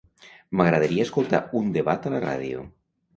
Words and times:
M'agradaria 0.61 1.05
escoltar 1.07 1.41
un 1.59 1.69
debat 1.75 2.09
a 2.09 2.13
la 2.15 2.23
ràdio. 2.25 2.65